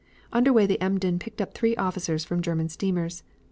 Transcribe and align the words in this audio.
Under 0.33 0.51
way 0.51 0.65
the 0.65 0.81
Emden 0.81 1.19
picked 1.19 1.41
up 1.43 1.53
three 1.53 1.75
officers 1.75 2.25
from 2.25 2.41
German 2.41 2.69
steamers. 2.69 3.21